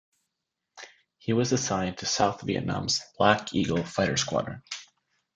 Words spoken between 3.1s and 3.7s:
"Black